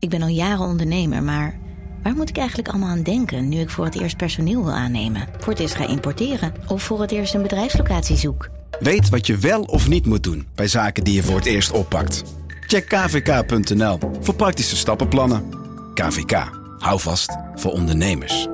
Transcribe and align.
Ik 0.00 0.08
ben 0.08 0.22
al 0.22 0.28
jaren 0.28 0.66
ondernemer, 0.66 1.22
maar 1.22 1.58
waar 2.02 2.14
moet 2.14 2.28
ik 2.28 2.36
eigenlijk 2.36 2.68
allemaal 2.68 2.88
aan 2.88 3.02
denken 3.02 3.48
nu 3.48 3.58
ik 3.58 3.70
voor 3.70 3.84
het 3.84 4.00
eerst 4.00 4.16
personeel 4.16 4.64
wil 4.64 4.72
aannemen, 4.72 5.28
voor 5.38 5.52
het 5.52 5.62
eerst 5.62 5.74
ga 5.74 5.88
importeren 5.88 6.54
of 6.68 6.82
voor 6.82 7.00
het 7.00 7.10
eerst 7.10 7.34
een 7.34 7.42
bedrijfslocatie 7.42 8.16
zoek? 8.16 8.48
Weet 8.78 9.08
wat 9.08 9.26
je 9.26 9.36
wel 9.36 9.62
of 9.62 9.88
niet 9.88 10.06
moet 10.06 10.22
doen 10.22 10.46
bij 10.54 10.68
zaken 10.68 11.04
die 11.04 11.14
je 11.14 11.22
voor 11.22 11.36
het 11.36 11.46
eerst 11.46 11.70
oppakt. 11.70 12.24
Check 12.66 12.88
kvk.nl 12.88 13.98
voor 14.20 14.34
praktische 14.34 14.76
stappenplannen. 14.76 15.44
KVK, 15.94 16.50
hou 16.78 17.00
vast 17.00 17.36
voor 17.54 17.72
ondernemers. 17.72 18.46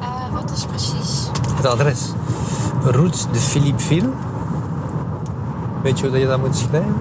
Uh, 0.00 0.32
wat 0.32 0.50
is 0.50 0.66
precies? 0.66 1.28
Het 1.56 1.66
adres. 1.66 2.12
Route 2.82 3.30
de 3.32 3.38
Philippe 3.38 3.82
Ville. 3.82 4.33
Weet 5.84 5.98
je 5.98 6.08
hoe 6.08 6.18
je 6.18 6.26
dat 6.26 6.38
moet 6.38 6.56
schrijven? 6.56 6.94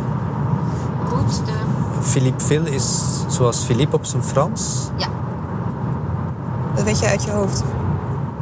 Route 1.10 1.44
de... 1.44 1.52
Philippe 2.02 2.44
Ville 2.44 2.70
is 2.70 3.02
zoals 3.28 3.58
Philippe 3.58 3.96
op 3.96 4.06
zijn 4.06 4.24
Frans. 4.24 4.90
Ja. 4.98 5.08
Dat 6.76 6.84
weet 6.84 7.00
je 7.00 7.06
uit 7.06 7.24
je 7.24 7.32
hoofd? 7.32 7.64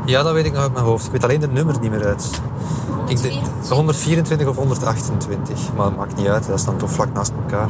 Ja, 0.05 0.23
dat 0.23 0.33
weet 0.33 0.45
ik 0.45 0.53
nog 0.53 0.61
uit 0.61 0.73
mijn 0.73 0.85
hoofd. 0.85 1.05
Ik 1.05 1.11
weet 1.11 1.23
alleen 1.23 1.41
het 1.41 1.53
nummer 1.53 1.79
niet 1.79 1.91
meer 1.91 2.05
uit. 2.05 2.41
124. 3.07 3.69
124 3.69 4.47
of 4.47 4.55
128. 4.55 5.73
Maar 5.75 5.85
dat 5.85 5.97
maakt 5.97 6.15
niet 6.15 6.27
uit, 6.27 6.47
dat 6.47 6.59
staan 6.59 6.77
toch 6.77 6.91
vlak 6.91 7.13
naast 7.13 7.31
elkaar. 7.43 7.69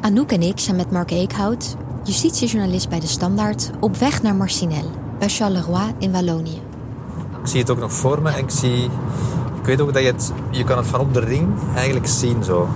Anouk 0.00 0.32
en 0.32 0.42
ik 0.42 0.58
zijn 0.58 0.76
met 0.76 0.90
Mark 0.90 1.10
Eekhout, 1.10 1.76
justitiejournalist 2.02 2.88
bij 2.88 3.00
De 3.00 3.06
Standaard, 3.06 3.70
op 3.80 3.96
weg 3.96 4.22
naar 4.22 4.34
Marcinelle, 4.34 4.88
bij 5.18 5.28
Charleroi 5.28 5.94
in 5.98 6.12
Wallonië. 6.12 6.62
Ik 7.42 7.48
zie 7.48 7.60
het 7.60 7.70
ook 7.70 7.78
nog 7.78 7.92
voor 7.92 8.22
me 8.22 8.30
en 8.30 8.38
ik 8.38 8.50
zie... 8.50 8.90
Ik 9.68 9.76
weet 9.76 9.86
ook 9.86 9.92
dat 9.92 10.02
je 10.02 10.08
het... 10.08 10.32
Je 10.50 10.64
kan 10.64 10.76
het 10.76 10.86
van 10.86 11.00
op 11.00 11.14
de 11.14 11.20
ring 11.20 11.48
eigenlijk 11.74 12.06
zien 12.06 12.44
zo. 12.44 12.68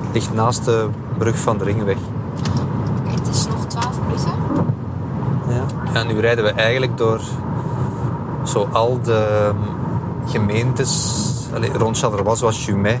Het 0.00 0.12
ligt 0.12 0.34
naast 0.34 0.64
de 0.64 0.88
brug 1.18 1.38
van 1.38 1.58
de 1.58 1.64
ringweg. 1.64 1.96
Het 3.04 3.28
is 3.28 3.46
nog 3.46 3.66
12 3.66 4.00
minuten. 4.00 4.32
Ja. 5.48 6.00
En 6.00 6.06
nu 6.06 6.20
rijden 6.20 6.44
we 6.44 6.50
eigenlijk 6.50 6.96
door 6.96 7.20
zo 8.44 8.68
al 8.72 9.00
de 9.02 9.50
gemeentes 10.26 11.22
allee, 11.54 11.72
rond 11.72 11.98
Charleroi, 11.98 12.36
zoals 12.36 12.66
Jumet. 12.66 13.00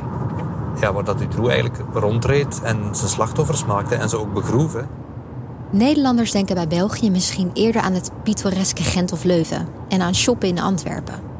Ja, 0.80 0.92
waar 0.92 1.04
dat 1.04 1.18
Dutroux 1.18 1.48
eigenlijk 1.48 1.82
rondreed 1.92 2.60
en 2.62 2.78
zijn 2.90 3.10
slachtoffers 3.10 3.64
maakte 3.64 3.94
en 3.94 4.08
ze 4.08 4.18
ook 4.18 4.34
begroeven. 4.34 4.88
Nederlanders 5.70 6.32
denken 6.32 6.54
bij 6.54 6.68
België 6.68 7.10
misschien 7.10 7.50
eerder 7.52 7.82
aan 7.82 7.94
het 7.94 8.10
pittoreske 8.22 8.82
Gent 8.82 9.12
of 9.12 9.24
Leuven 9.24 9.68
en 9.88 10.00
aan 10.00 10.14
shoppen 10.14 10.48
in 10.48 10.60
Antwerpen. 10.60 11.35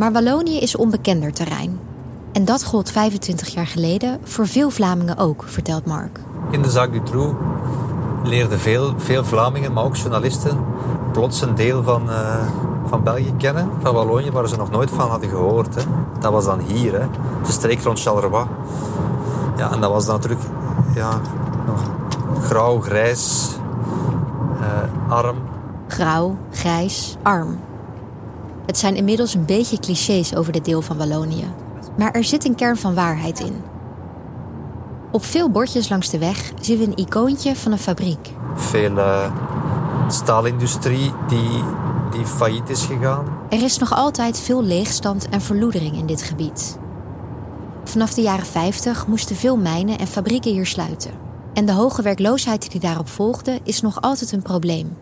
Maar 0.00 0.12
Wallonië 0.12 0.58
is 0.58 0.76
onbekender 0.76 1.32
terrein. 1.32 1.80
En 2.32 2.44
dat 2.44 2.64
gold 2.64 2.90
25 2.90 3.48
jaar 3.48 3.66
geleden 3.66 4.18
voor 4.22 4.46
veel 4.46 4.70
Vlamingen 4.70 5.16
ook, 5.16 5.44
vertelt 5.46 5.86
Mark. 5.86 6.20
In 6.50 6.62
de 6.62 6.70
zaak 6.70 6.92
Dutroux 6.92 7.34
leerden 8.24 8.58
veel, 8.58 8.94
veel 8.96 9.24
Vlamingen, 9.24 9.72
maar 9.72 9.84
ook 9.84 9.96
journalisten, 9.96 10.64
plots 11.12 11.40
een 11.40 11.54
deel 11.54 11.82
van, 11.82 12.10
eh, 12.10 12.36
van 12.86 13.02
België 13.02 13.34
kennen, 13.38 13.68
van 13.82 13.94
Wallonië, 13.94 14.30
waar 14.30 14.48
ze 14.48 14.56
nog 14.56 14.70
nooit 14.70 14.90
van 14.90 15.08
hadden 15.08 15.28
gehoord. 15.28 15.74
Hè. 15.74 15.82
Dat 16.20 16.32
was 16.32 16.44
dan 16.44 16.60
hier, 16.60 16.92
hè. 16.92 17.06
de 17.46 17.52
streek 17.52 17.82
rond 17.82 18.00
Charleroi. 18.00 18.44
Ja, 19.56 19.72
en 19.72 19.80
dat 19.80 19.90
was 19.90 20.06
dan 20.06 20.14
natuurlijk 20.14 20.46
ja, 20.94 21.20
nog 21.66 21.80
grauw, 22.42 22.80
grijs, 22.80 23.50
eh, 24.60 25.12
arm. 25.12 25.36
Grauw, 25.88 26.36
grijs, 26.50 27.16
arm. 27.22 27.58
Het 28.70 28.78
zijn 28.78 28.96
inmiddels 28.96 29.34
een 29.34 29.44
beetje 29.44 29.78
clichés 29.78 30.34
over 30.34 30.52
dit 30.52 30.64
deel 30.64 30.82
van 30.82 30.96
Wallonië. 30.96 31.44
Maar 31.98 32.10
er 32.12 32.24
zit 32.24 32.44
een 32.44 32.54
kern 32.54 32.76
van 32.76 32.94
waarheid 32.94 33.40
in. 33.40 33.62
Op 35.12 35.24
veel 35.24 35.50
bordjes 35.50 35.88
langs 35.88 36.10
de 36.10 36.18
weg 36.18 36.52
zien 36.60 36.78
we 36.78 36.84
een 36.84 36.96
icoontje 36.96 37.56
van 37.56 37.72
een 37.72 37.78
fabriek. 37.78 38.30
Veel 38.54 38.98
eh, 38.98 39.32
staalindustrie 40.08 41.12
die, 41.28 41.64
die 42.10 42.26
failliet 42.26 42.68
is 42.68 42.84
gegaan. 42.84 43.26
Er 43.48 43.62
is 43.62 43.78
nog 43.78 43.94
altijd 43.94 44.38
veel 44.38 44.62
leegstand 44.62 45.28
en 45.28 45.40
verloedering 45.40 45.96
in 45.96 46.06
dit 46.06 46.22
gebied. 46.22 46.78
Vanaf 47.84 48.14
de 48.14 48.22
jaren 48.22 48.46
50 48.46 49.06
moesten 49.06 49.36
veel 49.36 49.56
mijnen 49.56 49.98
en 49.98 50.06
fabrieken 50.06 50.52
hier 50.52 50.66
sluiten. 50.66 51.10
En 51.54 51.66
de 51.66 51.72
hoge 51.72 52.02
werkloosheid 52.02 52.70
die 52.70 52.80
daarop 52.80 53.08
volgde 53.08 53.60
is 53.64 53.80
nog 53.80 54.00
altijd 54.00 54.32
een 54.32 54.42
probleem. 54.42 54.96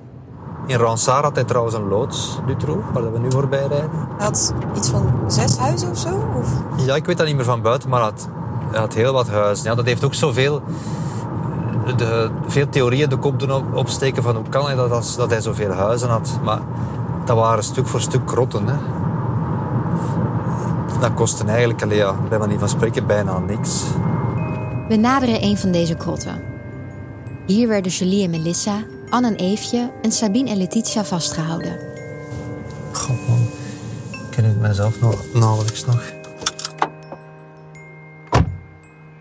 In 0.69 0.77
Ransard 0.77 1.25
had 1.25 1.35
hij 1.35 1.45
trouwens 1.45 1.75
een 1.75 1.89
loods, 1.89 2.39
Dutroux, 2.47 2.85
waar 2.93 3.13
we 3.13 3.19
nu 3.19 3.31
voorbij 3.31 3.67
rijden. 3.67 3.91
Hij 3.91 4.27
had 4.27 4.55
iets 4.77 4.89
van 4.89 5.13
zes 5.27 5.57
huizen 5.57 5.91
of 5.91 5.99
zo? 5.99 6.09
Of? 6.39 6.49
Ja, 6.87 6.95
ik 6.95 7.07
weet 7.07 7.17
dat 7.17 7.27
niet 7.27 7.37
meer 7.37 7.45
van 7.45 7.63
buiten, 7.63 7.89
maar 7.89 8.01
hij 8.01 8.09
had, 8.11 8.29
hij 8.71 8.81
had 8.81 8.95
heel 8.95 9.13
wat 9.13 9.29
huizen. 9.29 9.65
Ja, 9.65 9.75
dat 9.75 9.85
heeft 9.85 10.05
ook 10.05 10.15
zoveel... 10.15 10.63
De, 11.97 12.31
veel 12.47 12.69
theorieën 12.69 13.09
de 13.09 13.17
kop 13.17 13.41
doen 13.41 13.53
op, 13.53 13.75
opsteken 13.75 14.23
van 14.23 14.37
hoe 14.37 14.49
kan 14.49 14.67
hij 14.67 14.75
dat, 14.75 14.91
als, 14.91 15.17
dat 15.17 15.31
hij 15.31 15.41
zoveel 15.41 15.71
huizen 15.71 16.09
had. 16.09 16.39
Maar 16.43 16.61
dat 17.25 17.37
waren 17.37 17.65
stuk 17.65 17.87
voor 17.87 18.01
stuk 18.01 18.27
krotten. 18.27 18.67
Hè. 18.67 18.77
Dat 21.01 21.15
kostte 21.15 21.45
eigenlijk, 21.45 21.83
allee, 21.83 21.97
ja, 21.97 22.15
bij 22.29 22.39
manier 22.39 22.59
van 22.59 22.69
spreken, 22.69 23.07
bijna 23.07 23.39
niks. 23.39 23.83
We 24.89 24.97
naderen 24.97 25.43
een 25.43 25.57
van 25.57 25.71
deze 25.71 25.95
krotten. 25.95 26.43
Hier 27.47 27.69
werden 27.69 27.93
Julie 27.93 28.25
en 28.25 28.31
Melissa, 28.31 28.73
Anne 29.11 29.29
en 29.29 29.37
Eefje 29.37 29.91
en 30.03 30.13
Sabine 30.13 30.51
en 30.51 30.57
Letitia 30.57 31.05
vastgehouden. 31.05 31.79
God 32.93 33.29
man, 33.29 33.49
ik 34.13 34.31
ken 34.31 34.45
het 34.45 34.61
mezelf 34.61 35.01
nog 35.01 35.25
nauwelijks 35.35 35.85
nog. 35.85 36.03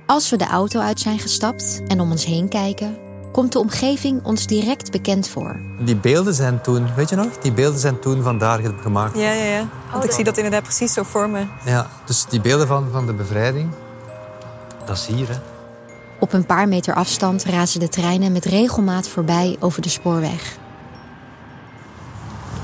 Als 0.06 0.30
we 0.30 0.38
de 0.38 0.48
auto 0.48 0.80
uit 0.80 1.00
zijn 1.00 1.20
gestapt 1.20 1.81
en 1.88 2.00
om 2.00 2.12
ons 2.12 2.25
heen 2.25 2.48
kijken, 2.48 2.98
komt 3.31 3.52
de 3.52 3.59
omgeving 3.59 4.24
ons 4.24 4.48
direct 4.48 4.92
bekend 4.92 5.28
voor. 5.28 5.59
Die 5.80 5.96
beelden 5.96 6.34
zijn 6.34 6.62
toen, 6.62 6.96
weet 6.96 7.09
je 7.09 7.16
nog? 7.16 7.38
Die 7.38 7.52
beelden 7.52 7.80
zijn 7.80 8.00
toen 8.00 8.24
vandaar 8.24 8.59
gemaakt. 8.81 9.18
Ja, 9.18 9.31
ja, 9.31 9.44
ja. 9.44 9.68
Want 9.92 10.04
ik 10.04 10.12
zie 10.12 10.24
dat 10.24 10.38
inderdaad 10.38 10.64
precies 10.64 10.94
zo 10.94 11.04
voor 11.04 11.30
me. 11.30 11.46
Ja, 11.66 11.88
dus 12.06 12.25
die 12.25 12.42
beelden 12.42 12.68
van, 12.68 12.88
van 12.92 13.06
de 13.06 13.14
bevrijding, 13.14 13.69
dat 14.86 14.98
is 14.98 15.06
hier, 15.06 15.28
hè. 15.30 15.36
Op 16.19 16.33
een 16.33 16.45
paar 16.45 16.67
meter 16.67 16.94
afstand 16.94 17.44
razen 17.44 17.79
de 17.79 17.89
treinen 17.89 18.31
met 18.31 18.45
regelmaat 18.45 19.07
voorbij 19.07 19.57
over 19.59 19.81
de 19.81 19.89
spoorweg. 19.89 20.57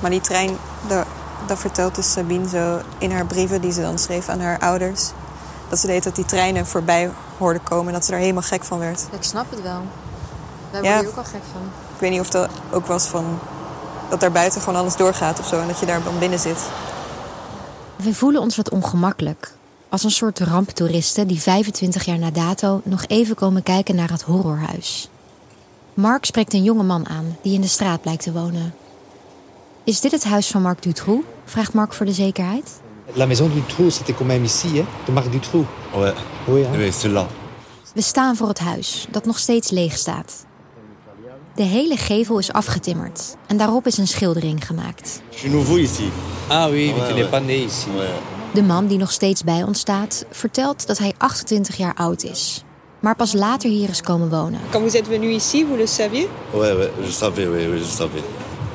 Maar 0.02 0.12
die 0.12 0.22
trein, 0.22 0.58
daar, 0.88 1.06
dat 1.48 1.60
vertelt 1.60 1.96
dus 1.96 2.12
Sabine 2.12 2.48
zo 2.50 2.80
in 2.98 3.12
haar 3.12 3.26
brieven 3.26 3.62
die 3.62 3.72
ze 3.72 3.82
dan 3.82 4.00
schreef 4.00 4.30
aan 4.30 4.40
haar 4.40 4.60
ouders. 4.60 5.12
Dat 5.70 5.80
ze 5.80 5.88
deed 5.88 6.04
dat 6.04 6.16
die 6.16 6.26
treinen 6.26 6.66
voorbij 6.66 7.12
hoorden 7.38 7.64
komen 7.64 7.88
en 7.88 7.94
dat 7.94 8.06
ze 8.06 8.12
daar 8.12 8.20
helemaal 8.20 8.42
gek 8.42 8.64
van 8.64 8.80
werd. 8.80 9.04
Ik 9.12 9.24
snap 9.24 9.46
het 9.50 9.62
wel. 9.62 9.82
Daar 10.72 10.84
Ja. 10.84 10.92
word 10.94 11.04
je 11.04 11.10
ook 11.10 11.18
al 11.18 11.24
gek 11.24 11.42
van. 11.52 11.62
Ik 11.94 12.00
weet 12.00 12.12
niet 12.12 12.20
of 12.20 12.30
dat 12.30 12.50
ook 12.72 12.86
was 12.86 13.06
van 13.06 13.40
dat 14.10 14.20
daar 14.20 14.32
buiten 14.32 14.62
gewoon 14.62 14.80
alles 14.80 14.96
doorgaat 14.96 15.40
of 15.40 15.48
zo 15.48 15.62
en 15.62 15.68
dat 15.68 15.80
je 15.80 15.86
daar 15.86 16.04
dan 16.04 16.20
binnen 16.20 16.40
zit. 16.40 16.58
We 17.96 18.14
voelen 18.14 18.42
ons 18.42 18.56
wat 18.56 18.70
ongemakkelijk. 18.70 19.54
Als 19.94 20.04
een 20.04 20.12
soort 20.12 20.40
ramptoeristen 20.40 21.28
die 21.28 21.42
25 21.42 22.06
jaar 22.06 22.18
na 22.20 22.32
dato 22.32 22.82
nog 22.84 23.04
even 23.08 23.36
komen 23.36 23.64
kijken 23.64 23.96
naar 23.96 24.10
het 24.10 24.22
horrorhuis. 24.22 25.10
Mark 25.94 26.26
spreekt 26.26 26.54
een 26.54 26.64
jonge 26.64 26.84
man 26.84 27.08
aan 27.10 27.38
die 27.42 27.54
in 27.54 27.62
de 27.62 27.68
straat 27.68 28.02
blijkt 28.02 28.24
te 28.24 28.32
wonen. 28.32 28.74
Is 29.84 30.02
dit 30.02 30.12
het 30.12 30.24
huis 30.24 30.48
van 30.48 30.62
Marc 30.62 30.82
Dutroux? 30.82 31.26
vraagt 31.46 31.74
Mark 31.74 31.94
voor 31.94 32.06
de 32.06 32.14
zekerheid. 32.14 32.82
La 33.14 33.26
maison 33.26 33.50
Dutroux, 33.54 33.96
c'était 33.98 34.18
quand 34.18 34.28
même 34.28 34.44
ici, 34.44 34.68
hein, 34.78 34.86
de 35.06 35.12
Marc 35.12 35.32
Dutroux. 35.32 35.66
Ouais, 35.96 36.14
Oui, 36.48 36.62
hein. 36.64 36.76
oui 36.78 36.92
c'est 36.92 37.12
là. 37.12 37.26
We 37.94 38.02
staan 38.02 38.36
voor 38.36 38.48
het 38.48 38.60
huis, 38.60 39.08
dat 39.12 39.26
nog 39.26 39.40
steeds 39.40 39.70
leeg 39.70 39.98
staat. 39.98 40.46
De 41.56 41.64
hele 41.64 41.98
gevel 41.98 42.38
is 42.38 42.52
afgetimmerd 42.52 43.36
en 43.48 43.58
daarop 43.58 43.88
is 43.88 43.98
een 43.98 44.08
schildering 44.08 44.66
gemaakt. 44.66 45.22
Je 45.30 45.38
suis 45.38 45.52
nouveau 45.54 45.80
ici. 45.82 46.10
Ah 46.48 46.70
oui, 46.70 46.94
mais 46.98 47.08
tu 47.08 47.14
n'es 47.14 47.30
pas 47.30 47.42
né 47.42 47.64
ici. 47.64 47.88
Ouais. 47.96 48.33
De 48.54 48.64
man 48.64 48.88
die 48.88 48.98
nog 48.98 49.12
steeds 49.12 49.44
bij 49.44 49.64
ons 49.64 49.80
staat, 49.80 50.26
vertelt 50.30 50.88
dat 50.88 50.98
hij 50.98 51.14
28 51.18 51.78
jaar 51.78 51.94
oud 51.96 52.24
is, 52.24 52.64
maar 53.00 53.16
pas 53.16 53.34
later 53.34 53.70
hier 53.70 53.90
is 53.90 54.02
komen 54.02 54.30
wonen. 54.30 54.60
Quand 54.72 54.84
vous 54.84 54.96
êtes 54.96 55.08
venu 55.08 55.30
ici, 55.30 55.66
vous 55.66 55.78
le 55.78 55.88
saviez? 55.88 56.26
Ouais, 56.52 56.76
ouais, 56.76 56.90
je 57.06 57.12
savais, 57.12 57.48
oui, 57.48 57.68
oui, 57.68 57.78
je 57.78 57.86
savais. 57.86 58.24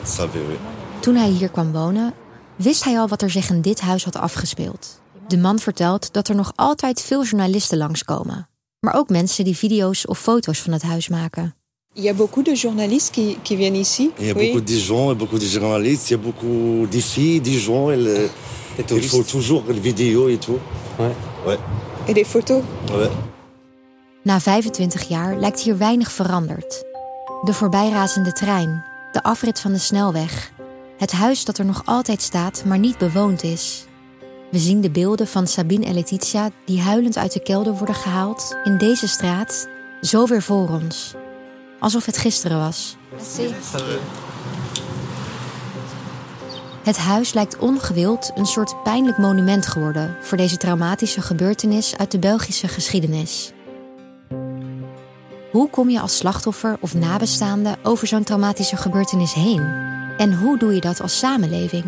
Je 0.03 0.09
savais, 0.11 0.43
oui. 0.49 0.59
Toen 1.01 1.15
hij 1.15 1.29
hier 1.29 1.49
kwam 1.49 1.73
wonen, 1.73 2.15
wist 2.57 2.85
hij 2.85 2.99
al 2.99 3.09
wat 3.09 3.23
er 3.23 3.31
zich 3.31 3.51
in 3.51 3.61
dit 3.61 3.81
huis 3.81 4.05
had 4.05 4.17
afgespeeld. 4.17 5.01
De 5.29 5.39
man 5.39 5.59
vertelt 5.59 6.13
dat 6.13 6.29
er 6.29 6.35
nog 6.35 6.53
altijd 6.55 7.01
veel 7.01 7.25
journalisten 7.25 7.79
langskomen, 7.79 8.49
maar 8.81 8.95
ook 8.95 9.09
mensen 9.09 9.45
die 9.45 9.57
video's 9.57 10.09
of 10.09 10.19
foto's 10.19 10.63
van 10.63 10.73
het 10.73 10.83
huis 10.83 11.09
maken. 11.09 11.55
Il 11.97 12.05
y 12.05 12.09
a 12.09 12.13
beaucoup 12.13 12.43
de 12.43 12.55
journalistes 12.55 13.13
qui, 13.15 13.39
qui 13.43 13.57
viennent 13.57 13.77
ici. 13.77 14.11
Il 14.21 14.27
y 14.27 14.31
a 14.31 14.35
beaucoup 14.35 14.61
de 14.61 14.67
Dijon, 14.67 15.11
et 15.13 15.15
beaucoup 15.15 15.39
de 15.39 15.45
journalistes, 15.47 16.11
il 16.11 16.13
y 16.13 16.15
a 16.21 16.23
beaucoup 16.23 16.87
de 16.91 17.01
filles, 17.01 17.41
Dijon, 17.41 17.91
et 17.91 17.97
le- 17.97 18.29
il 18.91 19.03
faut 19.09 19.23
toujours 19.25 19.65
les 19.69 19.81
vidéos 19.81 20.29
et 20.29 20.37
tout. 20.39 20.59
Ouais. 20.99 21.15
Ouais, 21.47 21.59
Et 22.07 22.13
des 22.15 22.25
photos. 22.25 22.63
ouais. 22.93 23.11
Na 24.25 24.39
25 24.41 25.09
jaar 25.09 25.37
lijkt 25.39 25.61
hier 25.61 25.79
weinig 25.79 26.13
veranderd. 26.13 26.85
De 27.45 27.53
voorbijrazende 27.53 28.33
trein, 28.33 28.85
de 29.13 29.23
afrit 29.23 29.61
van 29.61 29.73
de 29.73 29.79
snelweg, 29.79 30.53
het 30.99 31.13
huis 31.13 31.45
dat 31.45 31.59
er 31.59 31.65
nog 31.65 31.83
altijd 31.85 32.23
staat, 32.23 32.63
maar 32.67 32.79
niet 32.79 32.99
bewoond 32.99 33.43
is. 33.43 33.87
We 34.51 34.59
zien 34.59 34.81
de 34.81 34.91
beelden 34.91 35.27
van 35.27 35.47
Sabine 35.47 35.85
en 35.85 35.95
Letitia 35.95 36.51
die 36.65 36.81
huilend 36.81 37.17
uit 37.17 37.33
de 37.33 37.41
kelder 37.43 37.73
worden 37.75 37.95
gehaald 37.95 38.57
in 38.65 38.79
deze 38.79 39.09
straat, 39.09 39.69
zo 40.01 40.27
weer 40.27 40.43
voor 40.43 40.69
ons. 40.69 41.15
Alsof 41.79 42.07
het 42.07 42.17
gisteren 42.19 42.59
was. 42.59 42.97
Het 46.83 46.97
huis 46.97 47.33
lijkt 47.33 47.59
ongewild 47.59 48.33
een 48.35 48.47
soort 48.47 48.83
pijnlijk 48.83 49.19
monument 49.19 49.67
geworden 49.67 50.17
voor 50.23 50.37
deze 50.37 50.57
traumatische 50.57 51.21
gebeurtenis 51.21 51.97
uit 51.97 52.11
de 52.11 52.19
Belgische 52.19 52.69
geschiedenis. 52.69 53.53
Hoe 55.51 55.71
kom 55.71 55.89
je 55.89 56.01
als 56.01 56.17
slachtoffer 56.17 56.77
of 56.81 56.95
nabestaande 56.95 57.77
over 57.83 58.07
zo'n 58.07 58.25
traumatische 58.25 58.77
gebeurtenis 58.77 59.33
heen? 59.33 59.61
En 60.17 60.39
hoe 60.39 60.59
doe 60.59 60.75
je 60.75 60.81
dat 60.81 61.01
als 61.01 61.19
samenleving? 61.19 61.85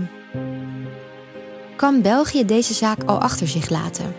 Kan 1.77 2.03
België 2.03 2.45
deze 2.45 2.75
zaak 2.75 3.05
al 3.05 3.21
achter 3.21 3.49
zich 3.49 3.69
laten? 3.69 4.15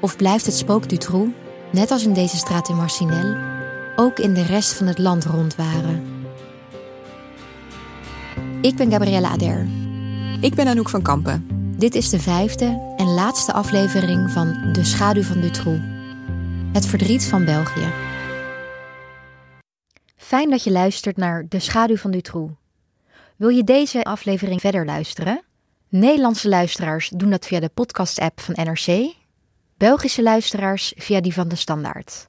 Of 0.00 0.16
blijft 0.16 0.46
het 0.46 0.56
spook 0.56 0.88
Dutroux, 0.88 1.30
net 1.72 1.90
als 1.90 2.04
in 2.04 2.12
deze 2.12 2.36
straat 2.36 2.68
in 2.68 2.76
Marcinelle, 2.76 3.53
ook 3.96 4.18
in 4.18 4.34
de 4.34 4.42
rest 4.42 4.72
van 4.72 4.86
het 4.86 4.98
land 4.98 5.24
rondwaren? 5.24 6.24
Ik 8.60 8.76
ben 8.76 8.90
Gabrielle 8.90 9.26
Ader. 9.26 9.66
Ik 10.40 10.54
ben 10.54 10.66
Anouk 10.66 10.88
van 10.88 11.02
Kampen. 11.02 11.46
Dit 11.78 11.94
is 11.94 12.10
de 12.10 12.20
vijfde 12.20 12.94
en 12.96 13.06
laatste 13.06 13.52
aflevering 13.52 14.30
van 14.30 14.72
De 14.72 14.84
Schaduw 14.84 15.22
van 15.22 15.40
Dutroux. 15.40 15.80
Het 16.72 16.86
verdriet 16.86 17.24
van 17.24 17.44
België. 17.44 17.92
Fijn 20.16 20.50
dat 20.50 20.64
je 20.64 20.70
luistert 20.70 21.16
naar 21.16 21.46
De 21.48 21.58
Schaduw 21.58 21.96
van 21.96 22.10
Dutroux. 22.10 22.52
Wil 23.36 23.48
je 23.48 23.64
deze 23.64 24.04
aflevering 24.04 24.60
verder 24.60 24.84
luisteren? 24.84 25.42
Nederlandse 25.88 26.48
luisteraars 26.48 27.08
doen 27.08 27.30
dat 27.30 27.46
via 27.46 27.60
de 27.60 27.68
podcast-app 27.68 28.40
van 28.40 28.54
NRC. 28.64 29.14
Belgische 29.76 30.22
luisteraars 30.22 30.92
via 30.96 31.20
die 31.20 31.34
van 31.34 31.48
de 31.48 31.56
Standaard. 31.56 32.28